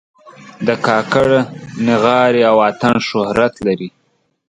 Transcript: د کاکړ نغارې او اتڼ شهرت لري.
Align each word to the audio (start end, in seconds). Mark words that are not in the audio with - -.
د 0.67 0.69
کاکړ 0.85 1.27
نغارې 1.87 2.41
او 2.51 2.57
اتڼ 2.69 2.95
شهرت 3.09 3.53
لري. 3.67 3.89